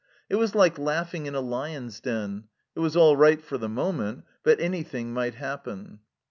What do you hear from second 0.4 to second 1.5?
like laughing in a